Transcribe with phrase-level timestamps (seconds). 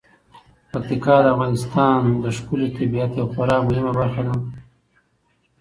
[0.71, 4.35] پکتیکا د افغانستان د ښکلي طبیعت یوه خورا مهمه برخه ده.